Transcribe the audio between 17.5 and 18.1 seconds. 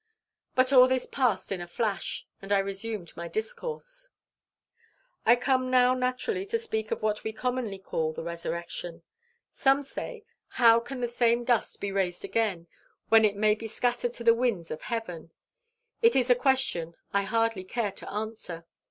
care to